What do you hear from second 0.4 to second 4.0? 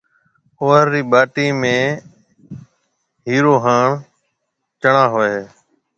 اوھر رِي ٻاٽِي ۾ ھيَََِرو ھان